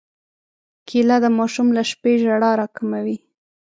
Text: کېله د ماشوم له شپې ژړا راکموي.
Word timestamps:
کېله 0.87 1.17
د 1.23 1.25
ماشوم 1.37 1.67
له 1.77 1.83
شپې 1.89 2.13
ژړا 2.21 2.51
راکموي. 2.61 3.17